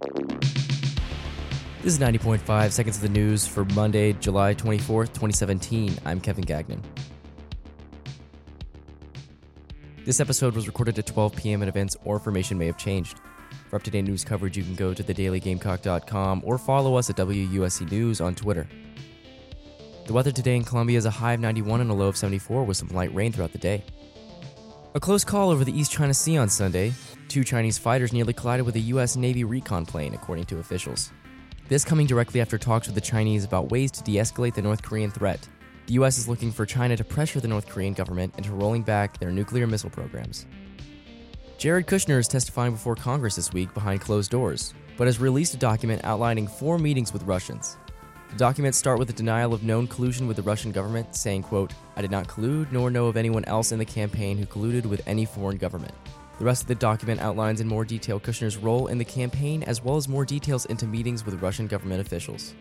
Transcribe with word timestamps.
This 0.00 1.92
is 1.92 1.98
90.5 1.98 2.70
seconds 2.72 2.96
of 2.96 3.02
the 3.02 3.10
news 3.10 3.46
for 3.46 3.66
Monday, 3.66 4.14
July 4.14 4.54
24th, 4.54 5.08
2017. 5.08 5.98
I'm 6.06 6.20
Kevin 6.20 6.44
Gagnon. 6.44 6.82
This 10.06 10.18
episode 10.18 10.54
was 10.54 10.66
recorded 10.66 10.98
at 10.98 11.04
12 11.04 11.36
p.m. 11.36 11.60
and 11.60 11.68
events 11.68 11.98
or 12.04 12.16
information 12.16 12.56
may 12.56 12.64
have 12.64 12.78
changed. 12.78 13.20
For 13.68 13.76
up 13.76 13.82
to 13.82 13.90
date 13.90 14.02
news 14.02 14.24
coverage, 14.24 14.56
you 14.56 14.64
can 14.64 14.74
go 14.74 14.94
to 14.94 15.02
thedailygamecock.com 15.02 16.42
or 16.46 16.56
follow 16.56 16.96
us 16.96 17.10
at 17.10 17.16
WUSC 17.16 17.90
News 17.90 18.22
on 18.22 18.34
Twitter. 18.34 18.66
The 20.06 20.14
weather 20.14 20.32
today 20.32 20.56
in 20.56 20.64
Columbia 20.64 20.96
is 20.96 21.04
a 21.04 21.10
high 21.10 21.34
of 21.34 21.40
91 21.40 21.82
and 21.82 21.90
a 21.90 21.94
low 21.94 22.08
of 22.08 22.16
74 22.16 22.64
with 22.64 22.78
some 22.78 22.88
light 22.88 23.14
rain 23.14 23.32
throughout 23.32 23.52
the 23.52 23.58
day. 23.58 23.84
A 24.92 24.98
close 24.98 25.22
call 25.22 25.50
over 25.50 25.64
the 25.64 25.78
East 25.78 25.92
China 25.92 26.12
Sea 26.12 26.36
on 26.36 26.48
Sunday. 26.48 26.92
Two 27.28 27.44
Chinese 27.44 27.78
fighters 27.78 28.12
nearly 28.12 28.32
collided 28.32 28.66
with 28.66 28.74
a 28.74 28.80
U.S. 28.94 29.14
Navy 29.14 29.44
recon 29.44 29.86
plane, 29.86 30.14
according 30.14 30.46
to 30.46 30.58
officials. 30.58 31.12
This 31.68 31.84
coming 31.84 32.08
directly 32.08 32.40
after 32.40 32.58
talks 32.58 32.88
with 32.88 32.96
the 32.96 33.00
Chinese 33.00 33.44
about 33.44 33.70
ways 33.70 33.92
to 33.92 34.02
de 34.02 34.16
escalate 34.16 34.54
the 34.54 34.62
North 34.62 34.82
Korean 34.82 35.12
threat. 35.12 35.48
The 35.86 35.92
U.S. 35.94 36.18
is 36.18 36.26
looking 36.26 36.50
for 36.50 36.66
China 36.66 36.96
to 36.96 37.04
pressure 37.04 37.38
the 37.38 37.46
North 37.46 37.68
Korean 37.68 37.94
government 37.94 38.34
into 38.36 38.50
rolling 38.50 38.82
back 38.82 39.20
their 39.20 39.30
nuclear 39.30 39.68
missile 39.68 39.90
programs. 39.90 40.46
Jared 41.56 41.86
Kushner 41.86 42.18
is 42.18 42.26
testifying 42.26 42.72
before 42.72 42.96
Congress 42.96 43.36
this 43.36 43.52
week 43.52 43.72
behind 43.72 44.00
closed 44.00 44.32
doors, 44.32 44.74
but 44.96 45.06
has 45.06 45.20
released 45.20 45.54
a 45.54 45.58
document 45.58 46.04
outlining 46.04 46.48
four 46.48 46.78
meetings 46.78 47.12
with 47.12 47.22
Russians. 47.22 47.76
The 48.30 48.36
documents 48.36 48.78
start 48.78 49.00
with 49.00 49.10
a 49.10 49.12
denial 49.12 49.52
of 49.52 49.64
known 49.64 49.88
collusion 49.88 50.28
with 50.28 50.36
the 50.36 50.42
Russian 50.44 50.70
government, 50.70 51.16
saying, 51.16 51.42
quote, 51.42 51.72
I 51.96 52.00
did 52.00 52.12
not 52.12 52.28
collude 52.28 52.70
nor 52.70 52.88
know 52.88 53.06
of 53.06 53.16
anyone 53.16 53.44
else 53.46 53.72
in 53.72 53.78
the 53.80 53.84
campaign 53.84 54.38
who 54.38 54.46
colluded 54.46 54.86
with 54.86 55.02
any 55.06 55.24
foreign 55.24 55.56
government. 55.56 55.92
The 56.38 56.44
rest 56.44 56.62
of 56.62 56.68
the 56.68 56.76
document 56.76 57.20
outlines 57.20 57.60
in 57.60 57.66
more 57.66 57.84
detail 57.84 58.20
Kushner's 58.20 58.56
role 58.56 58.86
in 58.86 58.98
the 58.98 59.04
campaign 59.04 59.64
as 59.64 59.82
well 59.82 59.96
as 59.96 60.08
more 60.08 60.24
details 60.24 60.64
into 60.66 60.86
meetings 60.86 61.26
with 61.26 61.42
Russian 61.42 61.66
government 61.66 62.00
officials. 62.00 62.54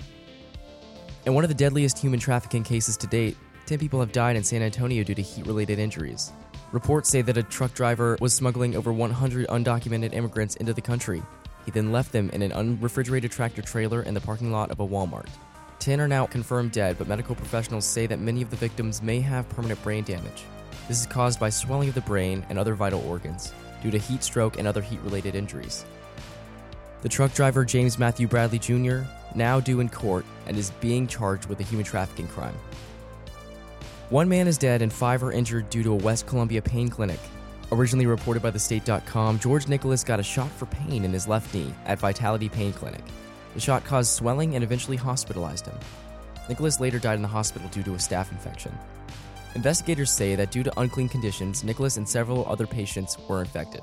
In 1.27 1.35
one 1.35 1.43
of 1.43 1.49
the 1.49 1.53
deadliest 1.53 1.99
human 1.99 2.19
trafficking 2.19 2.63
cases 2.63 2.97
to 2.97 3.07
date, 3.07 3.37
10 3.67 3.77
people 3.77 3.99
have 3.99 4.11
died 4.11 4.35
in 4.35 4.43
San 4.43 4.63
Antonio 4.63 5.03
due 5.03 5.15
to 5.15 5.21
heat 5.21 5.45
related 5.45 5.77
injuries. 5.77 6.33
Reports 6.71 7.09
say 7.09 7.21
that 7.21 7.37
a 7.37 7.43
truck 7.43 7.75
driver 7.75 8.17
was 8.19 8.33
smuggling 8.33 8.75
over 8.75 8.91
100 8.91 9.47
undocumented 9.47 10.13
immigrants 10.13 10.55
into 10.55 10.73
the 10.73 10.81
country. 10.81 11.21
He 11.63 11.71
then 11.71 11.91
left 11.91 12.11
them 12.11 12.31
in 12.31 12.41
an 12.41 12.53
unrefrigerated 12.53 13.29
tractor 13.29 13.61
trailer 13.61 14.01
in 14.01 14.15
the 14.15 14.21
parking 14.21 14.51
lot 14.51 14.71
of 14.71 14.79
a 14.79 14.87
Walmart. 14.87 15.29
10 15.89 15.99
are 15.99 16.07
now 16.07 16.27
confirmed 16.27 16.71
dead, 16.71 16.95
but 16.99 17.07
medical 17.07 17.33
professionals 17.33 17.83
say 17.83 18.05
that 18.05 18.19
many 18.19 18.43
of 18.43 18.51
the 18.51 18.55
victims 18.55 19.01
may 19.01 19.19
have 19.19 19.49
permanent 19.49 19.81
brain 19.81 20.03
damage. 20.03 20.43
This 20.87 20.99
is 20.99 21.07
caused 21.07 21.39
by 21.39 21.49
swelling 21.49 21.89
of 21.89 21.95
the 21.95 22.01
brain 22.01 22.45
and 22.49 22.59
other 22.59 22.75
vital 22.75 23.03
organs 23.09 23.55
due 23.81 23.89
to 23.89 23.97
heat 23.97 24.23
stroke 24.23 24.59
and 24.59 24.67
other 24.67 24.83
heat 24.83 24.99
related 24.99 25.33
injuries. 25.33 25.85
The 27.01 27.09
truck 27.09 27.33
driver, 27.33 27.65
James 27.65 27.97
Matthew 27.97 28.27
Bradley 28.27 28.59
Jr., 28.59 28.99
now 29.33 29.59
due 29.59 29.79
in 29.79 29.89
court 29.89 30.25
and 30.45 30.55
is 30.57 30.69
being 30.79 31.07
charged 31.07 31.47
with 31.47 31.59
a 31.59 31.63
human 31.63 31.87
trafficking 31.87 32.27
crime. 32.27 32.53
One 34.11 34.29
man 34.29 34.47
is 34.47 34.59
dead 34.59 34.83
and 34.83 34.93
five 34.93 35.23
are 35.23 35.31
injured 35.31 35.71
due 35.71 35.81
to 35.81 35.93
a 35.93 35.95
West 35.95 36.27
Columbia 36.27 36.61
pain 36.61 36.89
clinic. 36.89 37.19
Originally 37.71 38.05
reported 38.05 38.43
by 38.43 38.51
thestate.com, 38.51 39.39
George 39.39 39.67
Nicholas 39.67 40.03
got 40.03 40.19
a 40.19 40.23
shot 40.23 40.51
for 40.51 40.67
pain 40.67 41.03
in 41.03 41.11
his 41.11 41.27
left 41.27 41.51
knee 41.51 41.73
at 41.87 41.97
Vitality 41.97 42.47
Pain 42.47 42.73
Clinic. 42.73 43.01
The 43.53 43.59
shot 43.59 43.83
caused 43.83 44.11
swelling 44.11 44.55
and 44.55 44.63
eventually 44.63 44.97
hospitalized 44.97 45.65
him. 45.65 45.77
Nicholas 46.47 46.79
later 46.79 46.99
died 46.99 47.15
in 47.15 47.21
the 47.21 47.27
hospital 47.27 47.67
due 47.69 47.83
to 47.83 47.93
a 47.93 47.97
staph 47.97 48.31
infection. 48.31 48.77
Investigators 49.55 50.11
say 50.11 50.35
that 50.35 50.51
due 50.51 50.63
to 50.63 50.79
unclean 50.79 51.09
conditions, 51.09 51.63
Nicholas 51.63 51.97
and 51.97 52.07
several 52.07 52.45
other 52.47 52.67
patients 52.67 53.17
were 53.27 53.41
infected. 53.41 53.81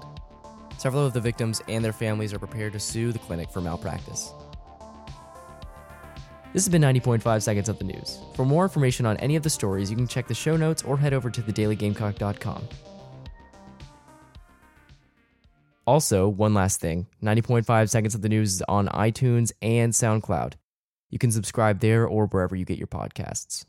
Several 0.78 1.04
of 1.04 1.12
the 1.12 1.20
victims 1.20 1.62
and 1.68 1.84
their 1.84 1.92
families 1.92 2.32
are 2.32 2.38
prepared 2.38 2.72
to 2.74 2.80
sue 2.80 3.12
the 3.12 3.18
clinic 3.18 3.50
for 3.50 3.60
malpractice. 3.60 4.32
This 6.52 6.64
has 6.64 6.72
been 6.72 6.82
90.5 6.82 7.42
seconds 7.42 7.68
of 7.68 7.78
the 7.78 7.84
news. 7.84 8.20
For 8.34 8.44
more 8.46 8.62
information 8.62 9.04
on 9.04 9.16
any 9.18 9.36
of 9.36 9.42
the 9.42 9.50
stories, 9.50 9.90
you 9.90 9.96
can 9.96 10.06
check 10.06 10.26
the 10.26 10.34
show 10.34 10.56
notes 10.56 10.82
or 10.82 10.96
head 10.96 11.12
over 11.12 11.30
to 11.30 11.42
thedailygamecock.com. 11.42 12.68
Also, 15.86 16.28
one 16.28 16.52
last 16.52 16.80
thing 16.80 17.06
90.5 17.22 17.88
seconds 17.88 18.14
of 18.14 18.22
the 18.22 18.28
news 18.28 18.54
is 18.54 18.62
on 18.62 18.88
iTunes 18.88 19.52
and 19.62 19.92
SoundCloud. 19.92 20.54
You 21.10 21.18
can 21.18 21.30
subscribe 21.30 21.80
there 21.80 22.06
or 22.06 22.26
wherever 22.26 22.56
you 22.56 22.64
get 22.64 22.78
your 22.78 22.88
podcasts. 22.88 23.64